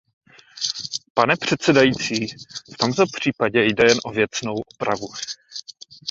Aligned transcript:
Pane 1.13 1.37
předsedající, 1.37 2.27
v 2.73 2.77
tomto 2.79 3.03
případě 3.19 3.63
jde 3.65 3.83
jen 3.89 3.97
o 4.05 4.11
věcnou 4.11 4.55
opravu. 4.55 5.07